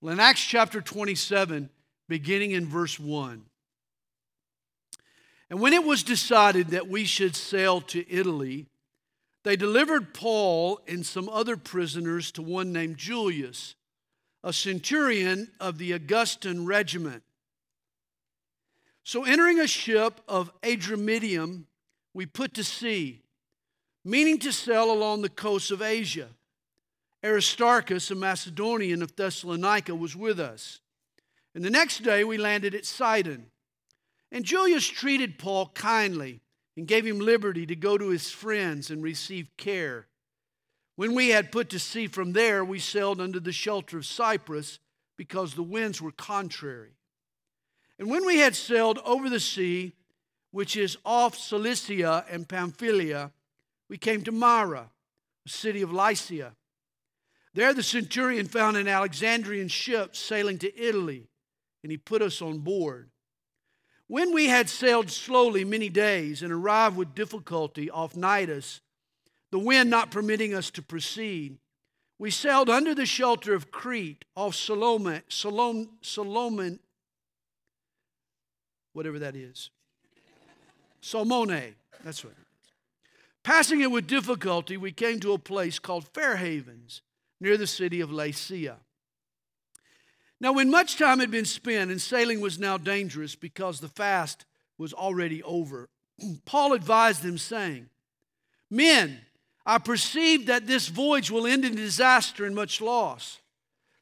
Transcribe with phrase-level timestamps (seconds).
[0.00, 1.68] Well, in Acts chapter 27,
[2.08, 3.42] beginning in verse 1.
[5.50, 8.66] And when it was decided that we should sail to Italy,
[9.42, 13.74] they delivered Paul and some other prisoners to one named Julius,
[14.42, 17.22] a centurion of the Augustan regiment.
[19.02, 21.64] So, entering a ship of Adramyttium,
[22.14, 23.22] we put to sea,
[24.04, 26.28] meaning to sail along the coast of Asia.
[27.24, 30.80] Aristarchus, a Macedonian of Thessalonica, was with us.
[31.54, 33.46] And the next day we landed at Sidon.
[34.32, 36.40] And Julius treated Paul kindly
[36.76, 40.06] and gave him liberty to go to his friends and receive care.
[40.96, 44.78] When we had put to sea from there, we sailed under the shelter of Cyprus
[45.16, 46.92] because the winds were contrary.
[47.98, 49.92] And when we had sailed over the sea,
[50.52, 53.30] which is off Cilicia and Pamphylia,
[53.88, 54.90] we came to Myra,
[55.46, 56.52] a city of Lycia.
[57.54, 61.28] There the centurion found an Alexandrian ship sailing to Italy,
[61.82, 63.10] and he put us on board.
[64.06, 68.80] When we had sailed slowly many days and arrived with difficulty off Cnidus,
[69.50, 71.58] the wind not permitting us to proceed,
[72.18, 76.78] we sailed under the shelter of Crete off Salome, Salome, Salome
[78.92, 79.70] whatever that is.
[81.00, 82.34] Salmone, that's what.
[83.42, 87.00] Passing it with difficulty, we came to a place called Fair Havens
[87.40, 88.76] near the city of Lasea.
[90.40, 94.46] Now, when much time had been spent and sailing was now dangerous because the fast
[94.78, 95.88] was already over,
[96.46, 97.88] Paul advised them, saying,
[98.70, 99.20] Men,
[99.66, 103.40] I perceive that this voyage will end in disaster and much loss,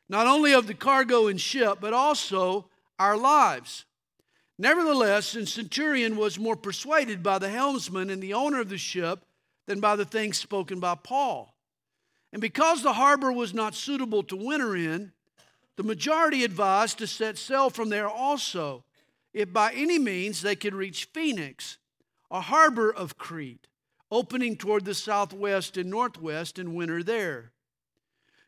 [0.09, 2.67] not only of the cargo and ship, but also
[2.99, 3.85] our lives.
[4.59, 9.25] Nevertheless, the centurion was more persuaded by the helmsman and the owner of the ship
[9.67, 11.55] than by the things spoken by Paul.
[12.33, 15.13] And because the harbor was not suitable to winter in,
[15.77, 18.85] the majority advised to set sail from there also,
[19.33, 21.79] if by any means they could reach Phoenix,
[22.31, 23.67] a harbor of Crete,
[24.11, 27.53] opening toward the southwest and northwest, and winter there.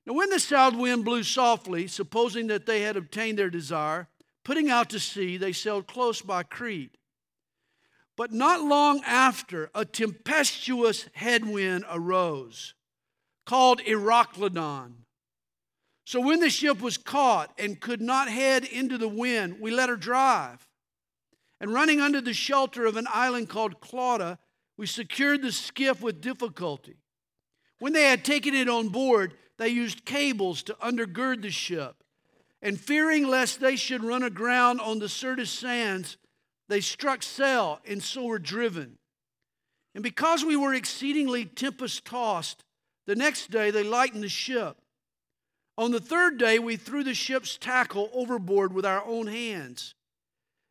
[0.07, 4.09] Now, when the south wind blew softly, supposing that they had obtained their desire,
[4.45, 6.97] putting out to sea, they sailed close by Crete.
[8.17, 12.75] But not long after, a tempestuous headwind arose
[13.47, 14.93] called Euroclydon.
[16.05, 19.89] So when the ship was caught and could not head into the wind, we let
[19.89, 20.67] her drive.
[21.61, 24.39] And running under the shelter of an island called Clauda,
[24.77, 26.97] we secured the skiff with difficulty.
[27.79, 32.03] When they had taken it on board, they used cables to undergird the ship.
[32.63, 36.17] And fearing lest they should run aground on the Syrtis sands,
[36.69, 38.99] they struck sail and so were driven.
[39.95, 42.65] And because we were exceedingly tempest tossed,
[43.07, 44.77] the next day they lightened the ship.
[45.79, 49.95] On the third day, we threw the ship's tackle overboard with our own hands.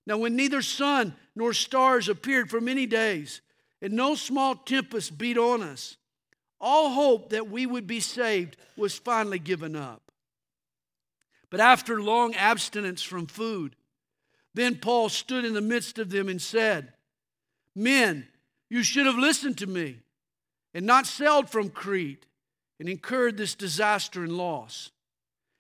[0.06, 3.42] Now, when neither sun nor stars appeared for many days,
[3.82, 5.98] and no small tempest beat on us,
[6.60, 10.12] all hope that we would be saved was finally given up.
[11.50, 13.76] But after long abstinence from food,
[14.54, 16.94] then Paul stood in the midst of them and said,
[17.76, 18.28] Men,
[18.70, 20.00] you should have listened to me
[20.74, 22.26] and not sailed from Crete
[22.80, 24.92] and incurred this disaster and loss.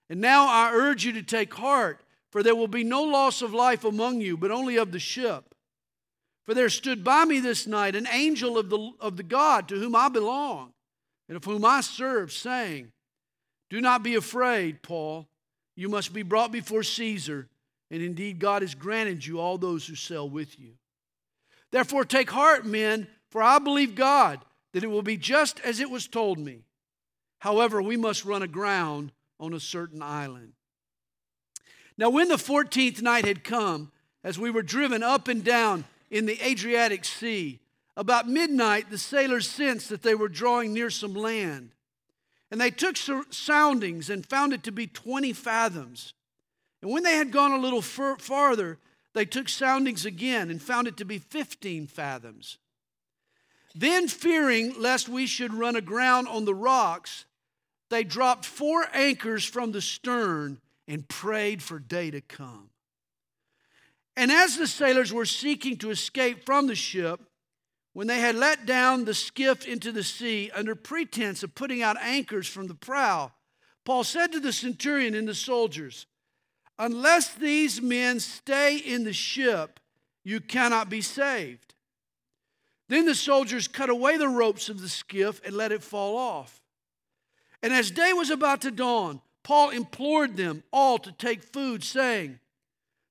[0.09, 3.53] And now I urge you to take heart, for there will be no loss of
[3.53, 5.55] life among you, but only of the ship.
[6.45, 9.75] For there stood by me this night an angel of the, of the God to
[9.75, 10.73] whom I belong
[11.27, 12.91] and of whom I serve, saying,
[13.69, 15.27] Do not be afraid, Paul.
[15.75, 17.47] You must be brought before Caesar,
[17.91, 20.71] and indeed God has granted you all those who sail with you.
[21.71, 24.43] Therefore, take heart, men, for I believe God
[24.73, 26.63] that it will be just as it was told me.
[27.39, 30.53] However, we must run aground on a certain island.
[31.97, 33.91] Now, when the 14th night had come,
[34.23, 37.59] as we were driven up and down in the Adriatic Sea,
[37.97, 41.71] about midnight the sailors sensed that they were drawing near some land.
[42.51, 46.13] And they took soundings and found it to be 20 fathoms.
[46.81, 48.77] And when they had gone a little farther,
[49.13, 52.57] they took soundings again and found it to be 15 fathoms.
[53.75, 57.25] Then, fearing lest we should run aground on the rocks,
[57.89, 62.69] they dropped four anchors from the stern and prayed for day to come.
[64.17, 67.21] And as the sailors were seeking to escape from the ship,
[67.93, 71.97] when they had let down the skiff into the sea under pretense of putting out
[72.01, 73.31] anchors from the prow,
[73.85, 76.05] Paul said to the centurion and the soldiers,
[76.77, 79.79] Unless these men stay in the ship,
[80.23, 81.68] you cannot be saved.
[82.89, 86.59] Then the soldiers cut away the ropes of the skiff and let it fall off.
[87.61, 92.39] And as day was about to dawn, Paul implored them all to take food, saying,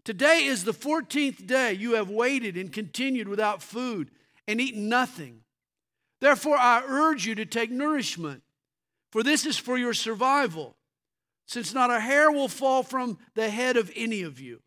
[0.05, 4.11] Today is the 14th day you have waited and continued without food
[4.47, 5.41] and eaten nothing.
[6.21, 8.43] Therefore, I urge you to take nourishment,
[9.13, 10.77] for this is for your survival,
[11.47, 14.61] since not a hair will fall from the head of any of you.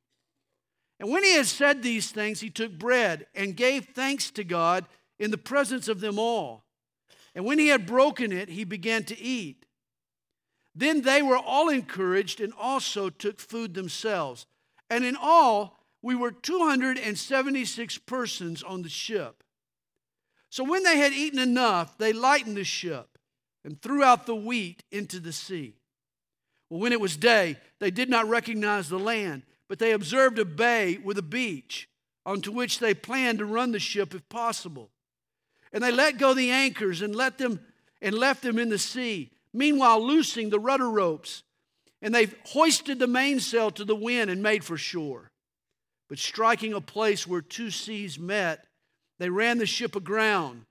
[1.00, 4.86] And when he had said these things, he took bread and gave thanks to God
[5.22, 6.66] in the presence of them all.
[7.34, 9.66] And when he had broken it, he began to eat.
[10.76, 14.46] Then they were all encouraged and also took food themselves.
[14.90, 19.44] And in all, we were 276 persons on the ship.
[20.50, 23.18] So when they had eaten enough, they lightened the ship
[23.64, 25.76] and threw out the wheat into the sea.
[26.70, 30.44] Well, when it was day, they did not recognize the land but they observed a
[30.44, 31.88] bay with a beach
[32.26, 34.91] onto which they planned to run the ship if possible.
[35.74, 37.60] And they let go the anchors and let them
[38.02, 41.44] and left them in the sea, meanwhile loosing the rudder ropes.
[42.02, 45.32] And they hoisted the mainsail to the wind and made for shore.
[46.10, 48.66] But striking a place where two seas met,
[49.20, 50.66] they ran the ship aground,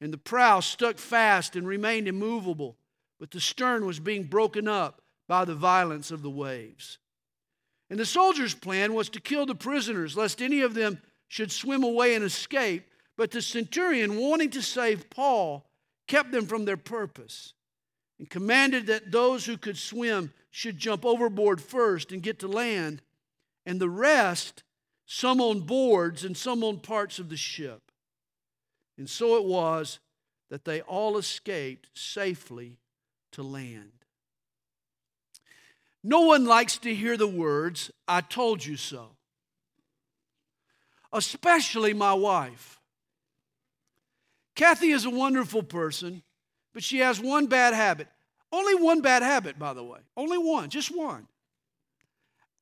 [0.00, 2.76] and the prow stuck fast and remained immovable,
[3.18, 6.98] but the stern was being broken up by the violence of the waves.
[7.88, 11.82] And the soldiers' plan was to kill the prisoners, lest any of them should swim
[11.82, 12.84] away and escape.
[13.16, 15.66] But the centurion, wanting to save Paul,
[16.06, 17.54] kept them from their purpose
[18.18, 23.02] and commanded that those who could swim should jump overboard first and get to land,
[23.66, 24.62] and the rest,
[25.06, 27.90] some on boards and some on parts of the ship.
[28.96, 29.98] And so it was
[30.50, 32.78] that they all escaped safely
[33.32, 33.90] to land.
[36.02, 39.16] No one likes to hear the words, I told you so.
[41.12, 42.78] Especially my wife.
[44.54, 46.22] Kathy is a wonderful person,
[46.72, 48.08] but she has one bad habit.
[48.52, 49.98] Only one bad habit, by the way.
[50.16, 51.26] Only one, just one.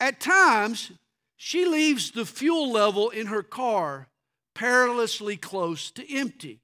[0.00, 0.90] At times,
[1.36, 4.08] she leaves the fuel level in her car
[4.54, 6.60] perilously close to empty.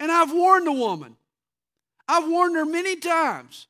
[0.00, 1.16] And I've warned the woman.
[2.08, 3.66] I've warned her many times.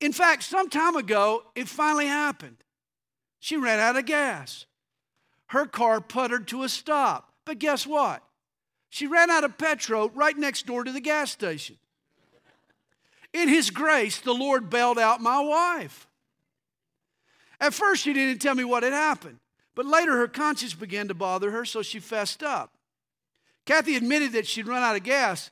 [0.00, 2.56] In fact, some time ago, it finally happened.
[3.40, 4.64] She ran out of gas.
[5.46, 7.32] Her car puttered to a stop.
[7.44, 8.22] But guess what?
[8.94, 11.78] She ran out of petrol right next door to the gas station.
[13.32, 16.06] In His grace, the Lord bailed out my wife.
[17.58, 19.40] At first, she didn't tell me what had happened,
[19.74, 22.70] but later her conscience began to bother her, so she fessed up.
[23.66, 25.50] Kathy admitted that she'd run out of gas,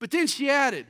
[0.00, 0.88] but then she added,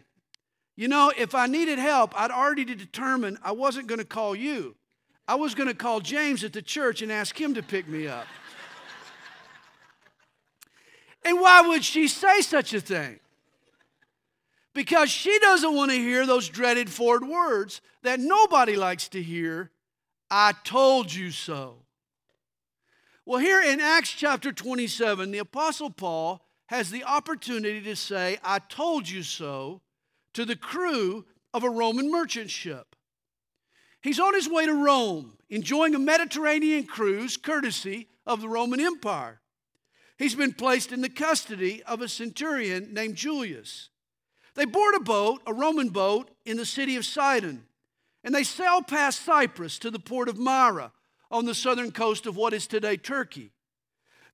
[0.74, 4.76] you know, if I needed help, I'd already determined I wasn't going to call you.
[5.28, 8.08] I was going to call James at the church and ask him to pick me
[8.08, 8.26] up.
[11.24, 13.20] And why would she say such a thing?
[14.74, 19.70] Because she doesn't want to hear those dreaded Ford words that nobody likes to hear
[20.30, 21.82] I told you so.
[23.26, 28.58] Well, here in Acts chapter 27, the Apostle Paul has the opportunity to say, I
[28.58, 29.82] told you so
[30.32, 32.96] to the crew of a Roman merchant ship.
[34.00, 39.41] He's on his way to Rome, enjoying a Mediterranean cruise courtesy of the Roman Empire.
[40.22, 43.88] He's been placed in the custody of a centurion named Julius.
[44.54, 47.64] They board a boat, a Roman boat, in the city of Sidon,
[48.22, 50.92] and they sail past Cyprus to the port of Myra
[51.29, 53.50] on the southern coast of what is today Turkey.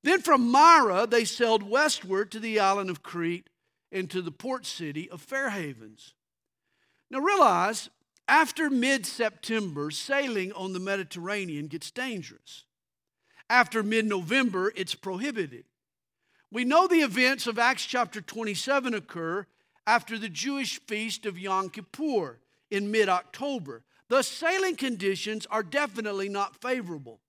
[0.03, 3.49] Then from Myra, they sailed westward to the island of Crete
[3.91, 6.13] and to the port city of Fair Havens.
[7.11, 7.89] Now realize,
[8.29, 12.67] after mid September, sailing on the Mediterranean gets dangerous.
[13.49, 15.65] After mid November, it's prohibited.
[16.51, 19.47] We know the events of Acts chapter 27 occur
[19.87, 22.39] after the Jewish feast of Yom Kippur
[22.71, 23.83] in mid October.
[24.09, 27.21] Thus, sailing conditions are definitely not favorable.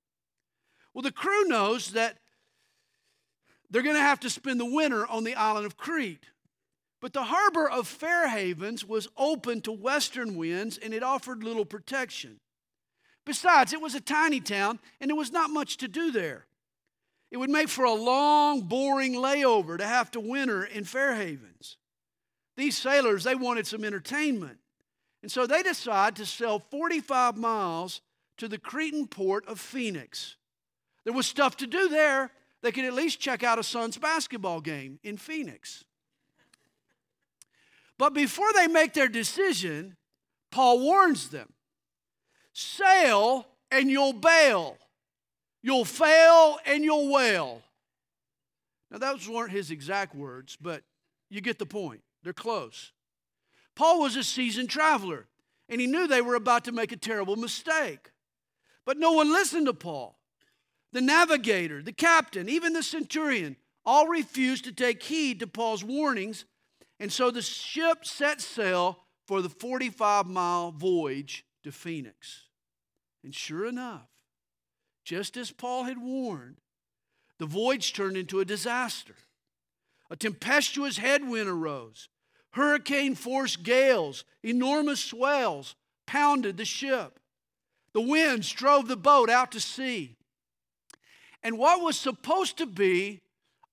[0.94, 2.18] Well, the crew knows that
[3.70, 6.26] they're going to have to spend the winter on the island of Crete.
[7.02, 11.66] But the harbor of Fair Havens was open to western winds and it offered little
[11.66, 12.40] protection.
[13.26, 16.46] Besides, it was a tiny town and there was not much to do there.
[17.32, 21.78] It would make for a long, boring layover to have to winter in Fair Havens.
[22.56, 24.58] These sailors, they wanted some entertainment.
[25.22, 28.02] And so they decide to sail 45 miles
[28.38, 30.38] to the Cretan port of Phoenix.
[31.04, 32.32] There was stuff to do there.
[32.62, 35.84] They could at least check out a Suns basketball game in Phoenix.
[37.98, 39.98] But before they make their decision,
[40.52, 41.54] Paul warns them
[42.54, 44.78] sail and you'll bail,
[45.62, 47.62] you'll fail and you'll wail.
[48.92, 50.84] Now, those weren't his exact words, but
[51.30, 52.01] you get the point.
[52.24, 52.92] They're close.
[53.75, 55.28] Paul was a seasoned traveler,
[55.70, 58.12] and he knew they were about to make a terrible mistake.
[58.86, 60.18] But no one listened to Paul.
[60.92, 66.46] The navigator, the captain, even the centurion all refused to take heed to Paul's warnings,
[67.00, 72.48] and so the ship set sail for the 45 mile voyage to Phoenix.
[73.24, 74.09] And sure enough,
[75.10, 76.58] just as Paul had warned,
[77.39, 79.16] the voyage turned into a disaster.
[80.12, 82.10] A tempestuous headwind arose.
[82.51, 85.75] Hurricane force gales, enormous swells
[86.06, 87.20] pounded the ship.
[87.94, 90.16] The winds drove the boat out to sea.
[91.42, 93.22] And what was supposed to be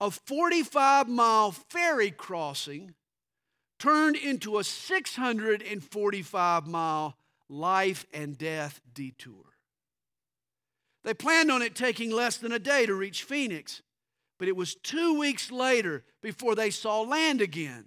[0.00, 2.94] a 45 mile ferry crossing
[3.78, 7.18] turned into a 645 mile
[7.50, 9.55] life and death detour.
[11.06, 13.80] They planned on it taking less than a day to reach Phoenix,
[14.40, 17.86] but it was two weeks later before they saw land again.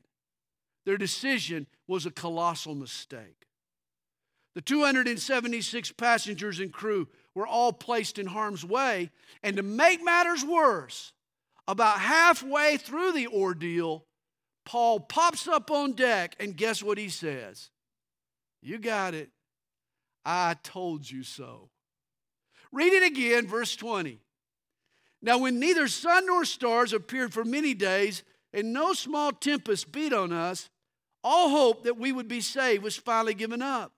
[0.86, 3.46] Their decision was a colossal mistake.
[4.56, 9.12] The 276 passengers and crew were all placed in harm's way,
[9.44, 11.12] and to make matters worse,
[11.68, 14.06] about halfway through the ordeal,
[14.66, 17.70] Paul pops up on deck, and guess what he says?
[18.62, 19.30] You got it.
[20.24, 21.70] I told you so.
[22.72, 24.20] Read it again, verse 20.
[25.22, 28.24] Now, when neither sun nor stars appeared for many days,
[28.54, 30.70] and no small tempest beat on us,
[31.24, 33.92] all hope that we would be saved was finally given up.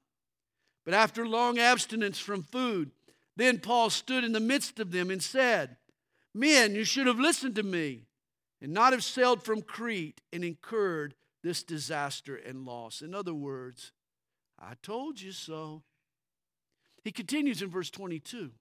[0.84, 2.92] But after long abstinence from food,
[3.36, 5.78] then Paul stood in the midst of them and said,
[6.34, 8.08] Men, you should have listened to me
[8.62, 11.14] and not have sailed from Crete and incurred
[11.44, 13.02] this disaster and loss.
[13.02, 13.92] In other words,
[14.60, 15.84] I told you so.
[17.04, 18.52] He continues in verse 22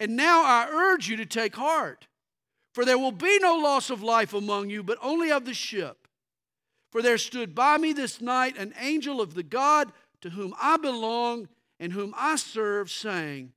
[0.00, 2.06] And now I urge you to take heart,
[2.72, 6.08] for there will be no loss of life among you, but only of the ship.
[6.90, 10.76] For there stood by me this night an angel of the God to whom I
[10.76, 11.48] belong
[11.80, 13.52] and whom I serve, saying,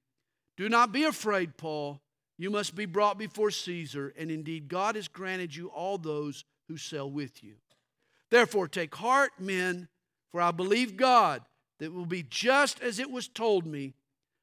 [0.58, 2.01] Do not be afraid, Paul.
[2.38, 6.77] You must be brought before Caesar, and indeed God has granted you all those who
[6.77, 7.56] sail with you.
[8.29, 9.88] Therefore, take heart, men,
[10.32, 11.41] for I believe God
[11.79, 13.94] that it will be just as it was told me.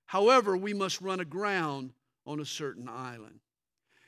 [0.06, 1.92] However, we must run aground
[2.26, 3.40] on a certain island.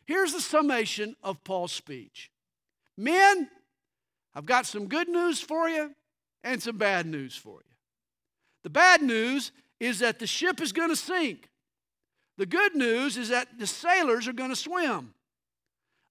[0.07, 2.31] Here's the summation of Paul's speech
[2.97, 3.49] Men,
[4.35, 5.95] I've got some good news for you
[6.45, 7.75] and some bad news for you.
[8.63, 11.49] The bad news is that the ship is going to sink.
[12.39, 15.15] The good news is that the sailors are going to swim.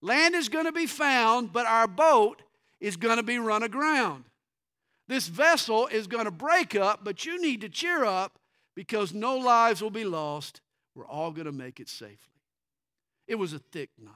[0.02, 2.42] Land is going to be found, but our boat
[2.80, 4.26] is going to be run aground.
[5.08, 8.40] This vessel is going to break up, but you need to cheer up
[8.76, 10.62] because no lives will be lost.
[10.94, 12.18] We're all going to make it safely.
[13.28, 14.14] It was a thick night.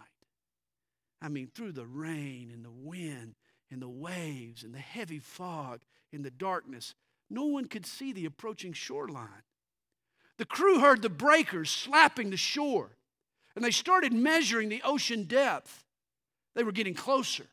[1.22, 3.36] I mean, through the rain and the wind
[3.72, 5.82] and the waves and the heavy fog
[6.14, 6.94] and the darkness,
[7.30, 9.44] no one could see the approaching shoreline.
[10.38, 12.92] The crew heard the breakers slapping the shore,
[13.56, 15.84] and they started measuring the ocean depth.
[16.56, 17.48] They were getting closer.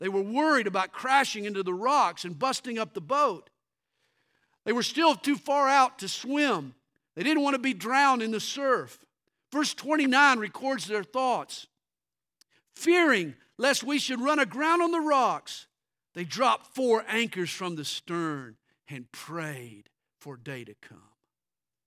[0.00, 3.50] They were worried about crashing into the rocks and busting up the boat.
[4.66, 6.74] They were still too far out to swim.
[7.14, 8.98] They didn't want to be drowned in the surf.
[9.52, 11.68] Verse 29 records their thoughts.
[12.74, 15.68] Fearing lest we should run aground on the rocks,
[16.14, 18.56] they dropped four anchors from the stern
[18.88, 20.98] and prayed for day to come.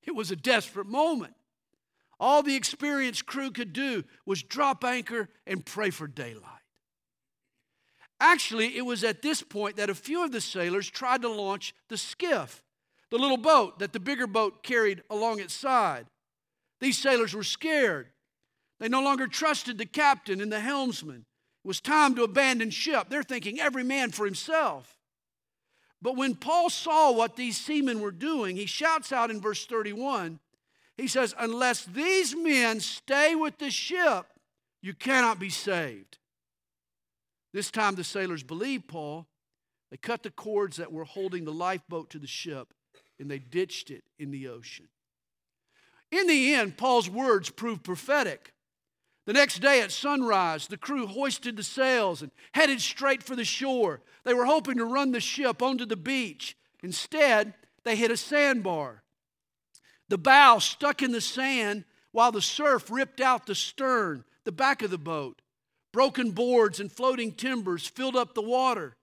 [0.02, 1.34] It was a desperate moment.
[2.18, 6.44] All the experienced crew could do was drop anchor and pray for daylight.
[8.22, 11.74] Actually, it was at this point that a few of the sailors tried to launch
[11.90, 12.64] the skiff,
[13.12, 16.06] the little boat that the bigger boat carried along its side.
[16.80, 18.08] These sailors were scared.
[18.80, 21.26] They no longer trusted the captain and the helmsman.
[21.66, 23.10] It was time to abandon ship.
[23.10, 24.96] They're thinking every man for himself.
[26.02, 30.40] But when Paul saw what these seamen were doing, he shouts out in verse 31
[31.00, 34.26] he says, Unless these men stay with the ship,
[34.82, 36.18] you cannot be saved.
[37.54, 39.26] This time the sailors believed Paul.
[39.92, 42.74] They cut the cords that were holding the lifeboat to the ship
[43.20, 44.88] and they ditched it in the ocean.
[46.12, 48.54] In the end, Paul's words proved prophetic.
[49.26, 53.46] The next day at sunrise, the crew hoisted the sails and headed straight for the
[53.46, 54.02] shore.
[54.24, 56.58] They were hoping to run the ship onto the beach.
[56.82, 59.04] Instead, they hit a sandbar.
[60.08, 64.82] The bow stuck in the sand while the surf ripped out the stern, the back
[64.82, 65.42] of the boat.
[65.92, 68.96] Broken boards and floating timbers filled up the water.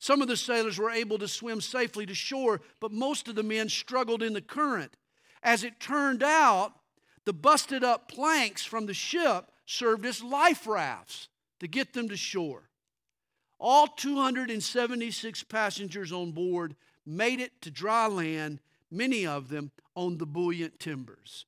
[0.00, 3.42] Some of the sailors were able to swim safely to shore, but most of the
[3.42, 4.96] men struggled in the current.
[5.42, 6.72] As it turned out,
[7.26, 11.28] the busted up planks from the ship served as life rafts
[11.60, 12.70] to get them to shore.
[13.58, 20.26] All 276 passengers on board made it to dry land, many of them on the
[20.26, 21.44] buoyant timbers.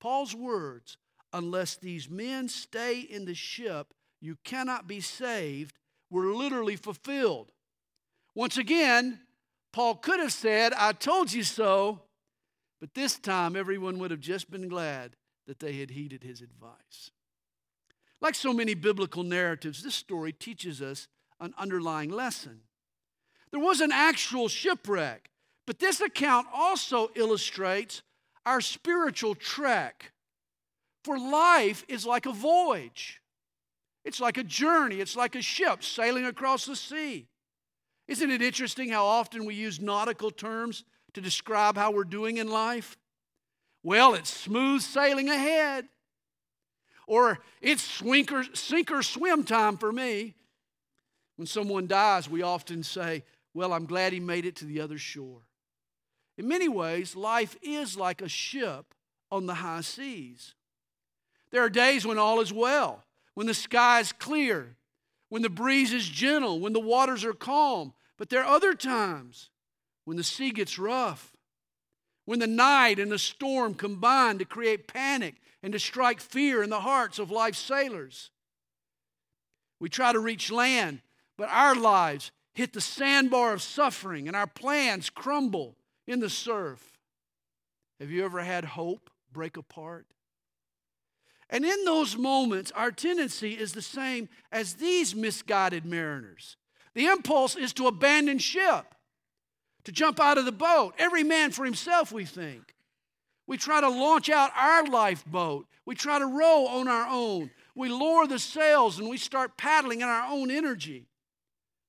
[0.00, 0.96] Paul's words,
[1.34, 5.76] unless these men stay in the ship, you cannot be saved,
[6.08, 7.52] were literally fulfilled.
[8.34, 9.20] Once again,
[9.72, 12.00] Paul could have said, I told you so,
[12.80, 17.10] but this time everyone would have just been glad that they had heeded his advice.
[18.20, 21.08] Like so many biblical narratives, this story teaches us
[21.40, 22.60] an underlying lesson.
[23.50, 25.30] There was an actual shipwreck,
[25.66, 28.02] but this account also illustrates
[28.46, 30.12] our spiritual trek.
[31.04, 33.20] For life is like a voyage,
[34.04, 37.28] it's like a journey, it's like a ship sailing across the sea.
[38.06, 40.84] Isn't it interesting how often we use nautical terms
[41.14, 42.96] to describe how we're doing in life?
[43.82, 45.86] Well, it's smooth sailing ahead.
[47.06, 50.34] Or it's sink or, sink or swim time for me.
[51.36, 54.98] When someone dies, we often say, well, I'm glad he made it to the other
[54.98, 55.42] shore.
[56.36, 58.94] In many ways, life is like a ship
[59.30, 60.54] on the high seas.
[61.50, 64.76] There are days when all is well, when the sky is clear,
[65.34, 67.92] when the breeze is gentle, when the waters are calm.
[68.18, 69.50] But there are other times
[70.04, 71.32] when the sea gets rough,
[72.24, 76.70] when the night and the storm combine to create panic and to strike fear in
[76.70, 78.30] the hearts of life's sailors.
[79.80, 81.00] We try to reach land,
[81.36, 85.74] but our lives hit the sandbar of suffering and our plans crumble
[86.06, 86.96] in the surf.
[87.98, 90.06] Have you ever had hope break apart?
[91.50, 96.56] And in those moments, our tendency is the same as these misguided mariners.
[96.94, 98.94] The impulse is to abandon ship,
[99.84, 100.94] to jump out of the boat.
[100.98, 102.74] Every man for himself, we think.
[103.46, 105.66] We try to launch out our lifeboat.
[105.84, 107.50] We try to row on our own.
[107.74, 111.08] We lower the sails and we start paddling in our own energy.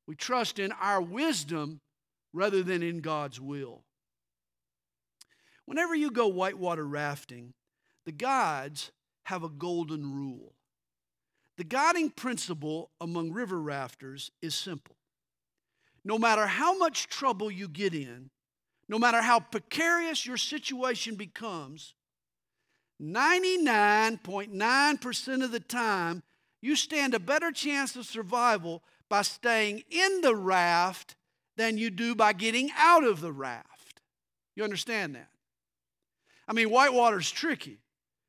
[0.07, 1.79] We trust in our wisdom
[2.33, 3.83] rather than in God's will.
[5.65, 7.53] Whenever you go whitewater rafting,
[8.05, 8.91] the guides
[9.25, 10.53] have a golden rule.
[11.57, 14.95] The guiding principle among river rafters is simple.
[16.03, 18.31] No matter how much trouble you get in,
[18.87, 21.93] no matter how precarious your situation becomes,
[23.01, 26.23] 99.9% of the time,
[26.61, 31.15] you stand a better chance of survival by staying in the raft
[31.57, 34.01] than you do by getting out of the raft.
[34.55, 35.29] You understand that?
[36.47, 37.79] I mean, whitewater's tricky.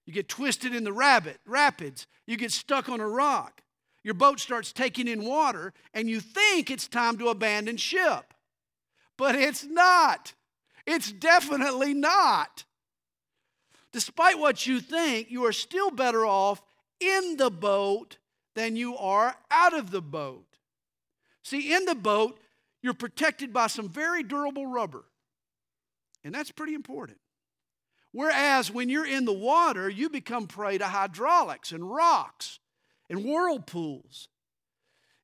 [0.07, 3.63] You get twisted in the rabbit, rapids, you get stuck on a rock.
[4.05, 8.33] Your boat starts taking in water, and you think it's time to abandon ship.
[9.17, 10.33] But it's not.
[10.87, 12.65] It's definitely not.
[13.93, 16.63] Despite what you think, you are still better off
[17.01, 18.19] in the boat
[18.55, 20.47] than you are out of the boat.
[21.43, 22.39] See, in the boat,
[22.83, 25.05] you're protected by some very durable rubber,
[26.23, 27.19] and that's pretty important.
[28.17, 32.61] Whereas when you're in the water, you become prey to hydraulics and rocks
[33.11, 34.29] and whirlpools.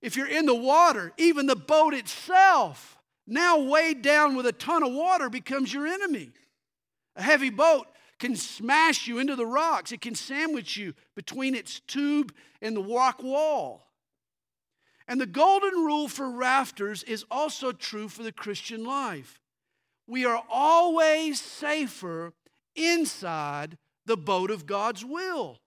[0.02, 4.82] If you're in the water, even the boat itself, now weighed down with a ton
[4.82, 6.32] of water, becomes your enemy.
[7.16, 7.86] A heavy boat
[8.18, 12.82] can smash you into the rocks, it can sandwich you between its tube and the
[12.82, 13.86] rock wall.
[15.08, 19.40] And the golden rule for rafters is also true for the Christian life.
[20.06, 22.34] We are always safer
[22.76, 25.60] inside the boat of God's will.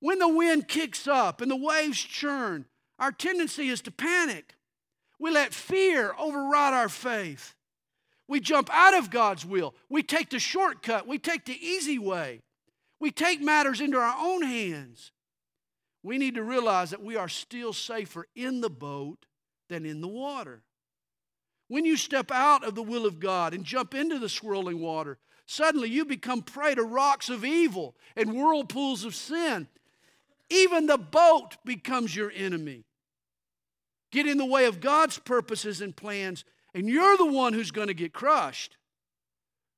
[0.00, 2.66] When the wind kicks up and the waves churn,
[2.98, 4.54] our tendency is to panic.
[5.18, 7.54] We let fear override our faith.
[8.28, 9.74] We jump out of God's will.
[9.88, 11.08] We take the shortcut.
[11.08, 12.42] We take the easy way.
[13.00, 15.12] We take matters into our own hands
[16.02, 19.26] we need to realize that we are still safer in the boat
[19.68, 20.62] than in the water.
[21.68, 25.18] When you step out of the will of God and jump into the swirling water,
[25.48, 29.66] suddenly you become prey to rocks of evil and whirlpools of sin.
[30.50, 32.84] Even the boat becomes your enemy.
[34.12, 37.88] Get in the way of God's purposes and plans, and you're the one who's going
[37.88, 38.76] to get crushed.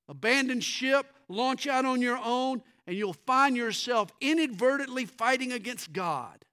[0.09, 6.44] Abandon ship, launch out on your own, and you'll find yourself inadvertently fighting against God.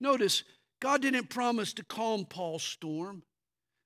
[0.00, 0.42] Notice,
[0.80, 3.22] God didn't promise to calm Paul's storm.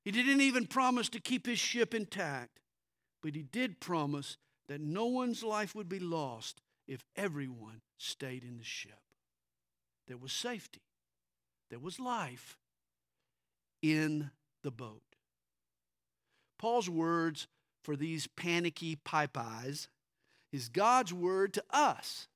[0.03, 2.62] He didn't even promise to keep his ship intact.
[3.23, 4.37] But he did promise
[4.69, 8.99] that no one's life would be lost if everyone stayed in the ship.
[10.09, 10.83] There was safety,
[11.71, 12.59] there was life
[13.81, 14.31] in
[14.63, 15.03] the boat.
[16.59, 17.49] Paul's words
[17.83, 19.89] for these panicky pipe eyes
[20.53, 22.29] is God's word to us.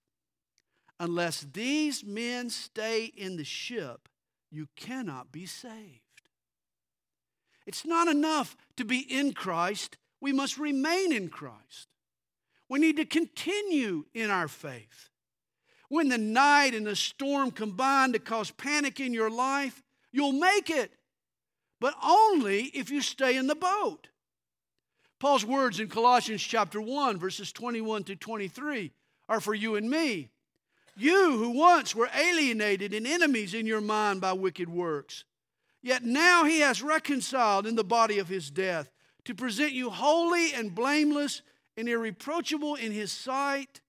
[0.99, 4.09] Unless these men stay in the ship,
[4.51, 6.01] you cannot be saved.
[7.67, 11.89] It's not enough to be in Christ, we must remain in Christ.
[12.69, 15.11] We need to continue in our faith.
[15.89, 20.69] When the night and the storm combine to cause panic in your life, you'll make
[20.69, 20.91] it,
[21.81, 24.09] but only if you stay in the boat.
[25.19, 28.93] Paul's words in Colossians chapter 1, verses 21 to 23
[29.29, 30.31] are for you and me.
[30.97, 35.25] You who once were alienated and enemies in your mind by wicked works,
[35.83, 38.91] yet now he has reconciled in the body of his death
[39.27, 41.43] to present you holy and blameless
[41.77, 43.81] and irreproachable in his sight,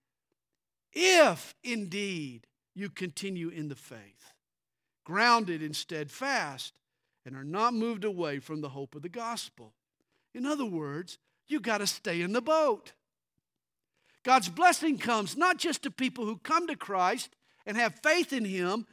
[0.91, 4.33] if indeed you continue in the faith,
[5.05, 6.73] grounded and steadfast,
[7.25, 9.73] and are not moved away from the hope of the gospel.
[10.33, 12.93] In other words, you got to stay in the boat.
[14.23, 18.43] God's blessing comes not just to people who come to Christ and have faith in
[18.43, 18.87] Him,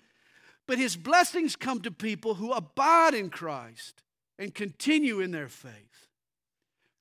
[0.66, 4.02] but His blessings come to people who abide in Christ
[4.38, 6.08] and continue in their faith.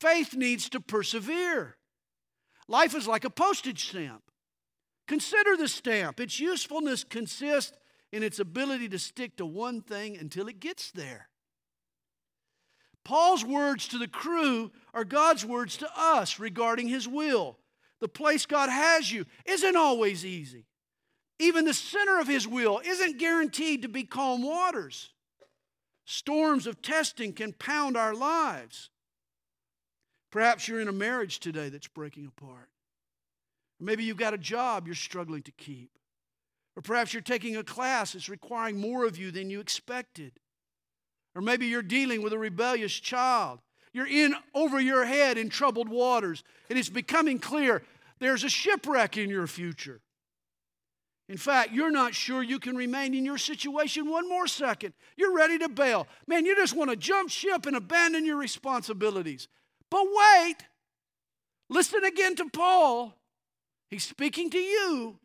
[0.04, 1.78] Faith needs to persevere.
[2.68, 4.22] Life is like a postage stamp.
[5.08, 6.20] Consider the stamp.
[6.20, 7.78] Its usefulness consists
[8.12, 11.30] in its ability to stick to one thing until it gets there.
[13.06, 17.58] Paul's words to the crew are God's words to us regarding his will.
[18.02, 20.66] The place God has you isn't always easy.
[21.40, 25.14] Even the center of his will isn't guaranteed to be calm waters.
[26.04, 28.90] Storms of testing can pound our lives.
[30.34, 32.68] Perhaps you're in a marriage today that's breaking apart.
[33.80, 35.92] Maybe you've got a job you're struggling to keep.
[36.76, 40.32] Or perhaps you're taking a class that's requiring more of you than you expected.
[41.36, 43.60] Or maybe you're dealing with a rebellious child.
[43.94, 47.84] You're in over your head in troubled waters, and it's becoming clear
[48.18, 50.02] there's a shipwreck in your future.
[51.30, 54.96] In fact, you're not sure you can remain in your situation one more second.
[55.16, 56.08] You're ready to bail.
[56.26, 59.48] Man, you just want to jump ship and abandon your responsibilities.
[59.94, 60.56] But wait,
[61.70, 63.16] listen again to Paul.
[63.92, 65.20] He's speaking to you.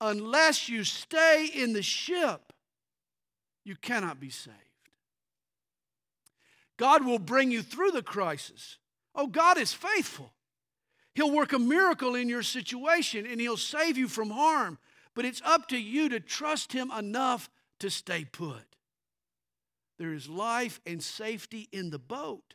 [0.00, 2.52] Unless you stay in the ship,
[3.64, 4.54] you cannot be saved.
[6.76, 8.78] God will bring you through the crisis.
[9.16, 10.32] Oh, God is faithful.
[11.16, 14.78] He'll work a miracle in your situation and He'll save you from harm.
[15.12, 17.50] But it's up to you to trust Him enough
[17.80, 18.76] to stay put.
[19.98, 22.54] There is life and safety in the boat.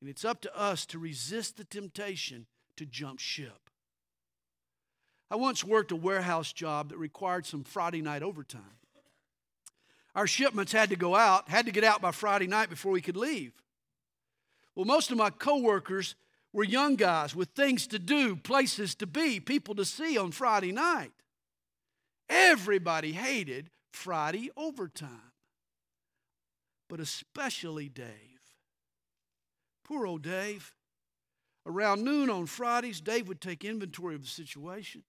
[0.00, 3.70] And it's up to us to resist the temptation to jump ship.
[5.30, 8.62] I once worked a warehouse job that required some Friday night overtime.
[10.14, 13.00] Our shipments had to go out, had to get out by Friday night before we
[13.00, 13.52] could leave.
[14.74, 16.14] Well, most of my coworkers
[16.52, 20.72] were young guys with things to do, places to be, people to see on Friday
[20.72, 21.12] night.
[22.28, 25.32] Everybody hated Friday overtime,
[26.88, 28.37] but especially Dave.
[29.88, 30.74] Poor old Dave.
[31.64, 35.02] Around noon on Fridays, Dave would take inventory of the situation.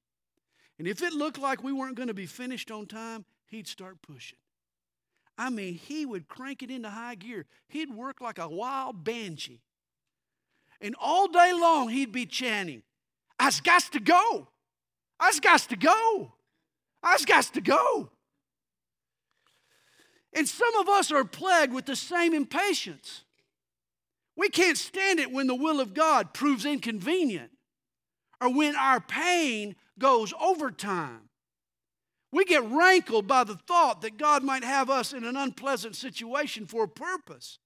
[0.78, 4.02] And if it looked like we weren't going to be finished on time, he'd start
[4.02, 4.38] pushing.
[5.38, 7.46] I mean, he would crank it into high gear.
[7.68, 9.62] He'd work like a wild banshee.
[10.80, 12.84] And all day long, he'd be chanting,
[13.38, 14.48] I's got to go.
[15.20, 16.34] I's got to go.
[17.04, 18.12] I's got to go.
[20.34, 23.26] And some of us are plagued with the same impatience.
[24.40, 27.52] We can't stand it when the will of God proves inconvenient
[28.40, 31.28] or when our pain goes overtime.
[32.32, 36.68] We get rankled by the thought that God might have us in an unpleasant situation
[36.68, 37.60] for a purpose.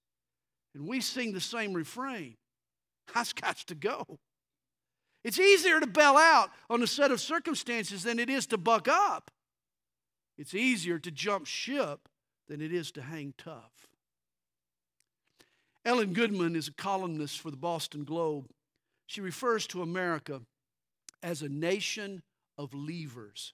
[0.74, 2.34] And we sing the same refrain
[3.14, 4.18] I've got to go.
[5.22, 8.88] It's easier to bail out on a set of circumstances than it is to buck
[8.88, 9.30] up.
[10.36, 12.08] It's easier to jump ship
[12.48, 13.93] than it is to hang tough.
[15.84, 18.48] Ellen Goodman is a columnist for the Boston Globe.
[19.06, 20.40] She refers to America
[21.22, 22.22] as a nation
[22.56, 23.52] of leavers.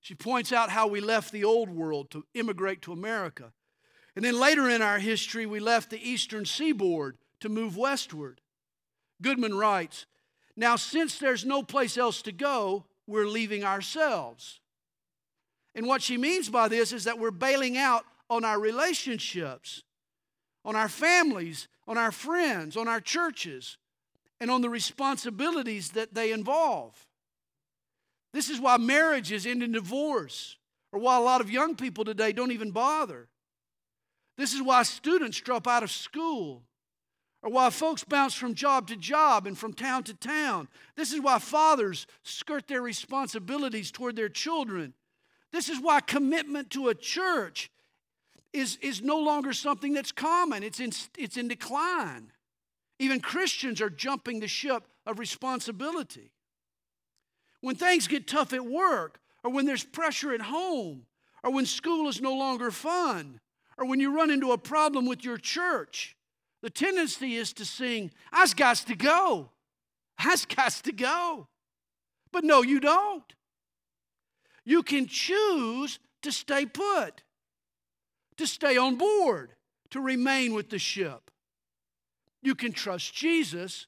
[0.00, 3.52] She points out how we left the old world to immigrate to America.
[4.14, 8.40] And then later in our history, we left the eastern seaboard to move westward.
[9.20, 10.06] Goodman writes
[10.56, 14.60] Now, since there's no place else to go, we're leaving ourselves.
[15.74, 19.82] And what she means by this is that we're bailing out on our relationships
[20.66, 23.78] on our families, on our friends, on our churches,
[24.40, 27.06] and on the responsibilities that they involve.
[28.34, 30.56] This is why marriages end in divorce,
[30.92, 33.28] or why a lot of young people today don't even bother.
[34.36, 36.62] This is why students drop out of school,
[37.42, 40.68] or why folks bounce from job to job and from town to town.
[40.96, 44.94] This is why fathers skirt their responsibilities toward their children.
[45.52, 47.70] This is why commitment to a church
[48.56, 52.32] is, is no longer something that's common, it's in, it's in decline.
[52.98, 56.32] Even Christians are jumping the ship of responsibility.
[57.60, 61.06] When things get tough at work, or when there's pressure at home,
[61.42, 63.40] or when school is no longer fun,
[63.78, 66.16] or when you run into a problem with your church,
[66.62, 69.50] the tendency is to sing, I's got to go.
[70.18, 71.48] I's got to go.
[72.32, 73.34] But no, you don't.
[74.64, 77.22] You can choose to stay put,
[78.38, 79.52] to stay on board,
[79.90, 81.30] to remain with the ship.
[82.42, 83.86] You can trust Jesus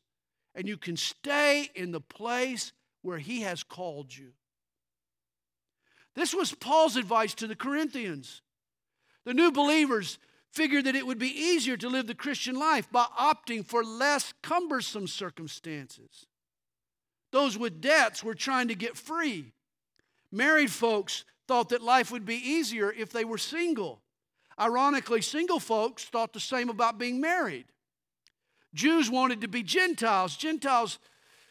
[0.54, 4.32] and you can stay in the place where He has called you.
[6.14, 8.42] This was Paul's advice to the Corinthians.
[9.24, 10.18] The new believers
[10.50, 14.34] figured that it would be easier to live the Christian life by opting for less
[14.42, 16.26] cumbersome circumstances.
[17.30, 19.52] Those with debts were trying to get free.
[20.32, 24.02] Married folks thought that life would be easier if they were single.
[24.58, 27.66] Ironically, single folks thought the same about being married.
[28.74, 30.98] Jews wanted to be Gentiles, Gentiles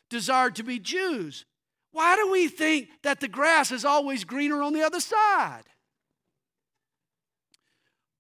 [0.10, 1.46] desired to be Jews.
[1.92, 5.64] Why do we think that the grass is always greener on the other side?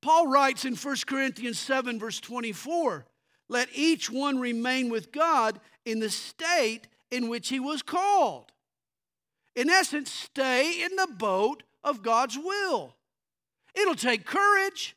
[0.02, 3.06] Paul writes in 1 Corinthians 7, verse 24,
[3.50, 8.52] let each one remain with God in the state in which he was called.
[9.56, 12.97] In essence, stay in the boat of God's will.
[13.80, 14.96] It'll take courage,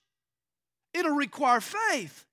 [0.94, 2.24] it'll require faith.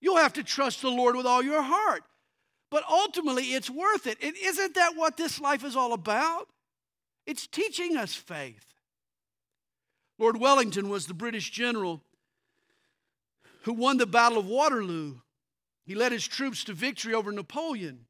[0.00, 2.02] You'll have to trust the Lord with all your heart.
[2.70, 4.16] But ultimately, it's worth it.
[4.22, 6.48] And isn't that what this life is all about?
[7.26, 8.64] It's teaching us faith.
[10.18, 12.02] Lord Wellington was the British general
[13.62, 15.16] who won the Battle of Waterloo.
[15.84, 18.06] He led his troops to victory over Napoleon.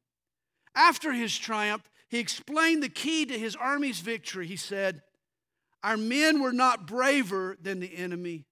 [0.75, 4.47] After his triumph, he explained the key to his army's victory.
[4.47, 5.01] He said,
[5.83, 8.45] Our men were not braver than the enemy,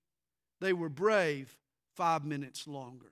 [0.60, 1.58] they were brave
[1.96, 3.12] five minutes longer.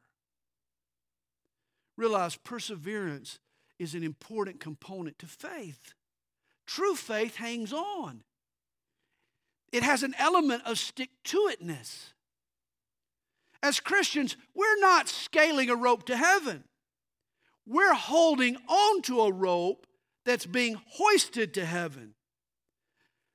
[1.97, 3.39] Realize perseverance
[3.80, 5.93] is an important component to faith.
[6.65, 8.23] True faith hangs on,
[9.71, 12.13] it has an element of stick to itness.
[13.62, 16.63] As Christians, we're not scaling a rope to heaven.
[17.65, 19.88] We're holding on to a rope
[20.25, 22.13] that's being hoisted to heaven.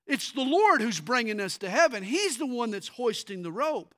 [0.06, 2.02] It's the Lord who's bringing us to heaven.
[2.02, 3.94] He's the one that's hoisting the rope.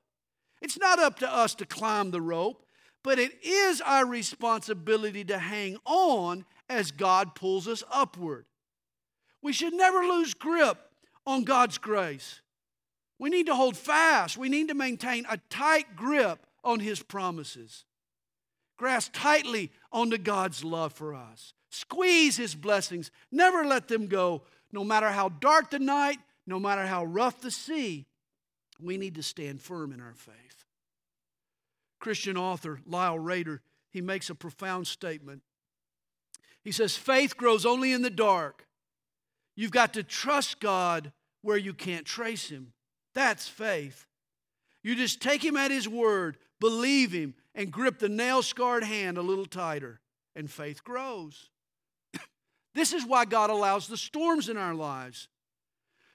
[0.61, 2.65] It's not up to us to climb the rope,
[3.03, 8.45] but it is our responsibility to hang on as God pulls us upward.
[9.41, 10.77] We should never lose grip
[11.25, 12.41] on God's grace.
[13.19, 14.37] We need to hold fast.
[14.37, 17.85] We need to maintain a tight grip on His promises.
[18.77, 21.53] Grasp tightly onto God's love for us.
[21.69, 23.11] Squeeze His blessings.
[23.31, 24.43] Never let them go.
[24.71, 28.05] No matter how dark the night, no matter how rough the sea,
[28.79, 30.65] we need to stand firm in our faith.
[31.99, 35.41] Christian author Lyle Rader, he makes a profound statement.
[36.63, 38.67] He says, Faith grows only in the dark.
[39.55, 42.73] You've got to trust God where you can't trace Him.
[43.13, 44.07] That's faith.
[44.83, 49.17] You just take Him at His word, believe Him, and grip the nail scarred hand
[49.17, 50.01] a little tighter,
[50.35, 51.49] and faith grows.
[52.75, 55.29] This is why God allows the storms in our lives.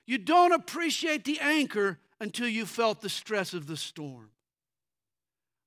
[0.06, 4.30] You don't appreciate the anchor until you felt the stress of the storm.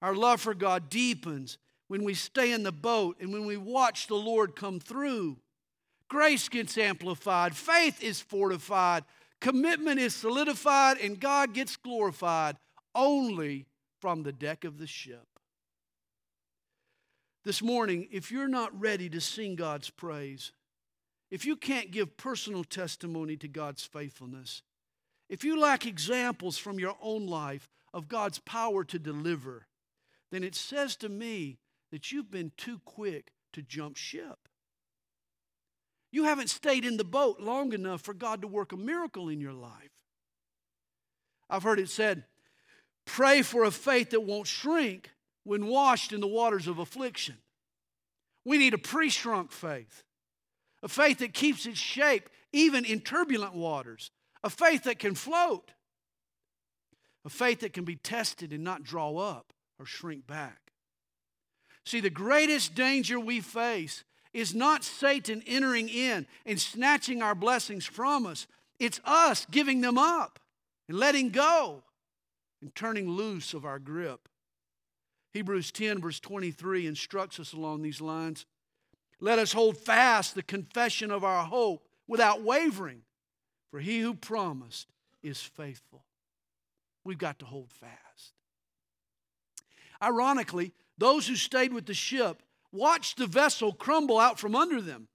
[0.02, 4.08] Our love for God deepens when we stay in the boat and when we watch
[4.08, 5.38] the Lord come through.
[6.10, 9.04] Grace gets amplified, faith is fortified,
[9.42, 12.56] commitment is solidified, and God gets glorified
[12.94, 13.66] only
[14.00, 15.26] from the deck of the ship.
[17.46, 20.52] This morning, if you're not ready to sing God's praise,
[21.34, 24.62] if you can't give personal testimony to God's faithfulness,
[25.28, 29.66] if you lack examples from your own life of God's power to deliver,
[30.32, 31.58] then it says to me
[31.92, 34.48] that you've been too quick to jump ship.
[36.12, 39.42] You haven't stayed in the boat long enough for God to work a miracle in
[39.42, 39.90] your life.
[41.50, 42.26] I've heard it said,
[43.06, 45.10] pray for a faith that won't shrink
[45.46, 47.38] when washed in the waters of affliction.
[48.46, 50.04] We need a pre shrunk faith,
[50.84, 54.12] a faith that keeps its shape even in turbulent waters,
[54.44, 55.72] a faith that can float,
[57.26, 60.72] a faith that can be tested and not draw up or shrink back.
[61.86, 67.86] See, the greatest danger we face is not Satan entering in and snatching our blessings
[67.86, 68.48] from us,
[68.80, 70.40] it's us giving them up
[70.90, 71.84] and letting go
[72.62, 74.28] and turning loose of our grip.
[75.32, 78.46] Hebrews 10, verse 23, instructs us along these lines.
[79.24, 83.04] Let us hold fast the confession of our hope without wavering,
[83.72, 84.90] for he who promised
[85.22, 86.04] is faithful.
[87.06, 88.34] We've got to hold fast.
[90.02, 95.08] Ironically, those who stayed with the ship watched the vessel crumble out from under them.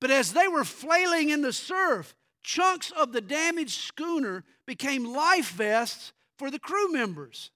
[0.00, 5.50] But as they were flailing in the surf, chunks of the damaged schooner became life
[5.50, 7.50] vests for the crew members.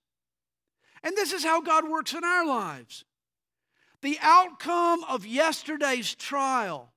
[1.03, 3.07] And this is how God works in our lives.
[4.03, 6.93] The outcome of yesterday's trial,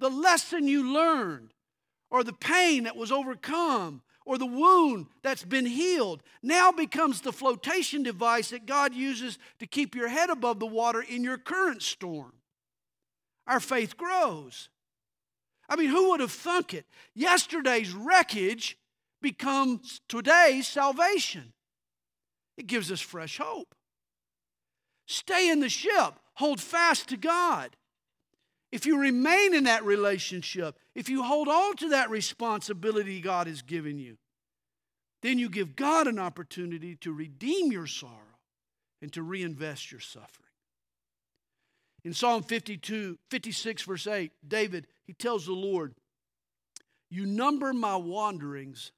[0.00, 1.54] the lesson you learned,
[2.10, 7.32] or the pain that was overcome, or the wound that's been healed now becomes the
[7.32, 11.82] flotation device that God uses to keep your head above the water in your current
[11.82, 12.32] storm.
[13.46, 14.70] Our faith grows.
[15.68, 16.86] I mean, who would have thunk it?
[17.14, 18.78] Yesterday's wreckage
[19.20, 21.52] becomes today's salvation.
[22.56, 23.74] It gives us fresh hope.
[25.06, 27.76] Stay in the ship, hold fast to God.
[28.72, 33.62] If you remain in that relationship, if you hold on to that responsibility God has
[33.62, 34.16] given you,
[35.22, 38.12] then you give God an opportunity to redeem your sorrow
[39.00, 40.48] and to reinvest your suffering.
[42.04, 45.94] In Psalm 52, 56, verse 8, David, he tells the Lord,
[47.08, 48.92] You number my wanderings,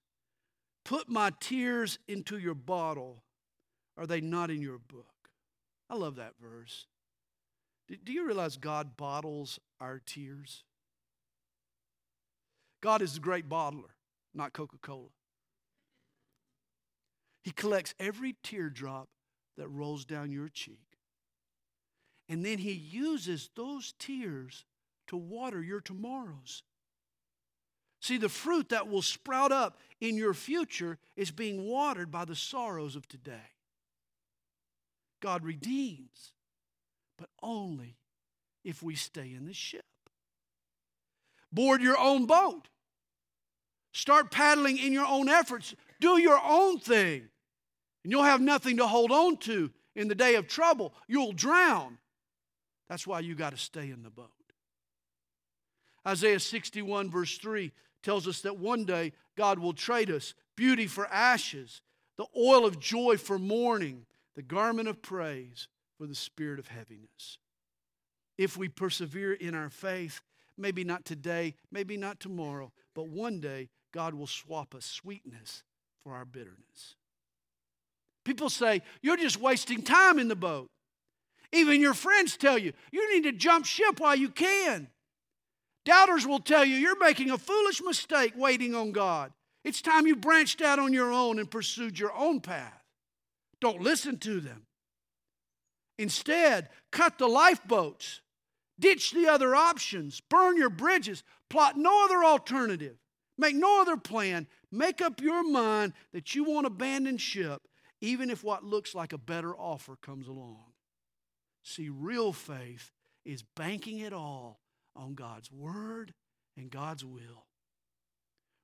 [0.85, 3.23] put my tears into your bottle.
[3.97, 5.16] Are they not in your book?
[5.89, 6.87] I love that verse.
[7.89, 10.65] Do you realize God bottles our tears?
[12.83, 13.95] God is a great bottler,
[14.35, 15.09] not Coca Cola.
[17.45, 19.09] He collects every teardrop
[19.57, 20.99] that rolls down your cheek.
[22.29, 24.65] And then He uses those tears
[25.07, 26.65] to water your tomorrows.
[28.01, 32.37] See, the fruit that will sprout up in your future is being watered by the
[32.37, 33.56] sorrows of today.
[35.21, 36.33] God redeems,
[37.19, 37.97] but only
[38.65, 39.85] if we stay in the ship.
[41.53, 42.69] Board your own boat.
[43.93, 45.75] Start paddling in your own efforts.
[46.01, 47.29] Do your own thing.
[48.05, 50.93] And you'll have nothing to hold on to in the day of trouble.
[51.09, 51.99] You'll drown.
[52.89, 54.31] That's why you got to stay in the boat.
[56.07, 61.07] Isaiah 61, verse 3, tells us that one day God will trade us beauty for
[61.09, 61.81] ashes,
[62.17, 65.67] the oil of joy for mourning, the garment of praise
[65.99, 67.39] for the spirit of heaviness.
[68.39, 70.21] If we persevere in our faith,
[70.59, 75.63] maybe not today, maybe not tomorrow, but one day God will swap us sweetness
[76.05, 76.97] for our bitterness.
[78.25, 80.69] People say, You're just wasting time in the boat.
[81.53, 84.89] Even your friends tell you, You need to jump ship while you can.
[85.87, 89.33] Doubters will tell you, You're making a foolish mistake waiting on God.
[89.65, 92.76] It's time you branched out on your own and pursued your own path.
[93.61, 94.67] Don't listen to them.
[95.99, 98.21] Instead, cut the lifeboats,
[98.79, 102.97] ditch the other options, burn your bridges, plot no other alternative,
[103.39, 104.47] make no other plan.
[104.71, 107.63] Make up your mind that you won't abandon ship,
[108.01, 110.73] even if what looks like a better offer comes along.
[111.63, 112.91] See, real faith
[113.25, 114.61] is banking it all
[114.95, 116.13] on God's word
[116.57, 117.47] and God's will.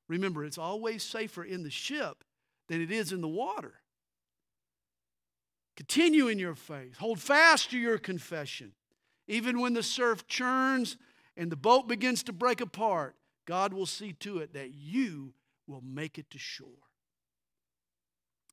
[0.09, 2.25] Remember, it's always safer in the ship
[2.69, 3.82] than it is in the water.
[5.77, 6.97] Continue in your faith.
[6.99, 8.73] Hold fast to your confession.
[9.27, 10.97] Even when the surf churns
[11.37, 15.35] and the boat begins to break apart, God will see to it that you
[15.67, 16.69] will make it to shore.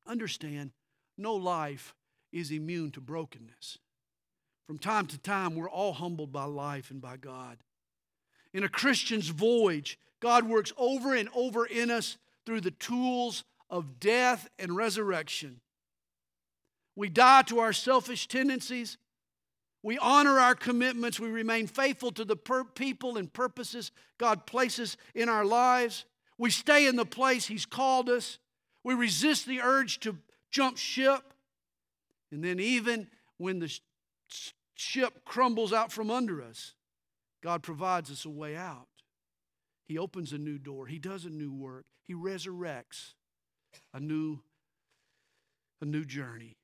[0.06, 0.72] Understand,
[1.18, 1.94] no life
[2.32, 3.78] is immune to brokenness.
[4.66, 7.58] From time to time, we're all humbled by life and by God.
[8.52, 14.00] In a Christian's voyage, God works over and over in us through the tools of
[14.00, 15.60] death and resurrection.
[17.00, 18.98] We die to our selfish tendencies.
[19.82, 21.18] We honor our commitments.
[21.18, 26.04] We remain faithful to the per- people and purposes God places in our lives.
[26.36, 28.38] We stay in the place He's called us.
[28.84, 30.18] We resist the urge to
[30.50, 31.22] jump ship.
[32.32, 33.06] And then, even
[33.38, 33.74] when the
[34.74, 36.74] ship crumbles out from under us,
[37.42, 38.88] God provides us a way out.
[39.88, 43.14] He opens a new door, He does a new work, He resurrects
[43.94, 44.40] a new,
[45.80, 46.58] a new journey.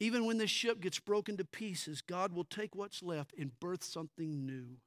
[0.00, 3.84] Even when the ship gets broken to pieces, God will take what's left and birth
[3.84, 4.78] something new.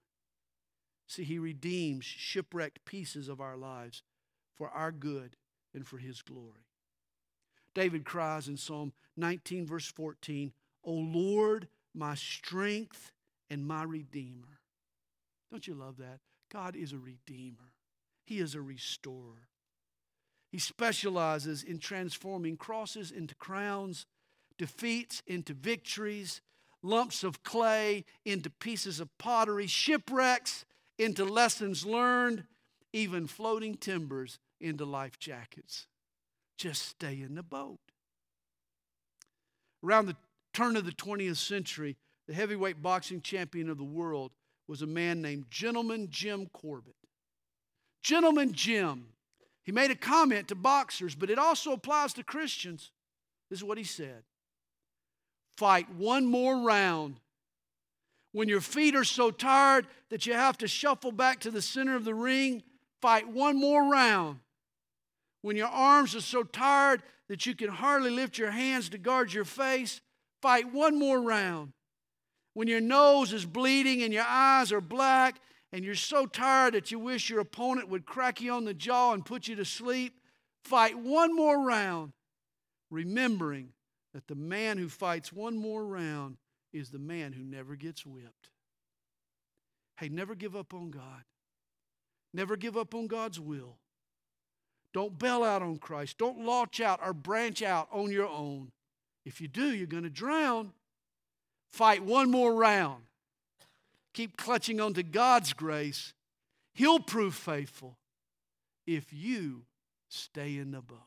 [1.07, 4.03] See, He redeems shipwrecked pieces of our lives
[4.55, 5.37] for our good
[5.73, 6.65] and for His glory.
[7.73, 10.51] David cries in Psalm 19, verse 14,
[10.83, 13.11] O Lord, my strength
[13.49, 14.59] and my redeemer.
[15.51, 16.19] Don't you love that?
[16.51, 17.73] God is a redeemer,
[18.25, 19.47] He is a restorer.
[20.49, 24.05] He specializes in transforming crosses into crowns
[24.57, 26.41] defeats into victories,
[26.83, 30.65] lumps of clay into pieces of pottery, shipwrecks
[30.97, 32.43] into lessons learned,
[32.93, 35.87] even floating timbers into life jackets.
[36.57, 37.79] Just stay in the boat.
[39.83, 40.15] Around the
[40.53, 41.95] turn of the 20th century,
[42.27, 44.31] the heavyweight boxing champion of the world
[44.67, 46.95] was a man named Gentleman Jim Corbett.
[48.01, 49.07] Gentleman Jim,
[49.63, 52.91] he made a comment to boxers, but it also applies to Christians.
[53.49, 54.23] This is what he said
[55.57, 57.19] Fight one more round.
[58.31, 61.95] When your feet are so tired that you have to shuffle back to the center
[61.95, 62.61] of the ring,
[63.01, 64.39] fight one more round.
[65.41, 69.33] When your arms are so tired that you can hardly lift your hands to guard
[69.33, 70.01] your face,
[70.41, 71.71] fight one more round.
[72.53, 75.39] When your nose is bleeding and your eyes are black
[75.71, 79.13] and you're so tired that you wish your opponent would crack you on the jaw
[79.13, 80.19] and put you to sleep,
[80.63, 82.13] fight one more round,
[82.91, 83.69] remembering
[84.17, 86.37] that the man who fights one more round
[86.73, 88.49] is the man who never gets whipped.
[89.99, 91.21] Hey, never give up on God.
[92.33, 93.77] Never give up on God's will.
[94.91, 96.17] Don't bail out on Christ.
[96.17, 98.71] Don't launch out or branch out on your own.
[99.23, 100.71] If you do, you're going to drown.
[101.71, 103.03] Fight one more round.
[104.15, 106.15] Keep clutching onto God's grace.
[106.73, 107.99] He'll prove faithful
[108.87, 109.65] if you
[110.09, 111.06] stay in the boat.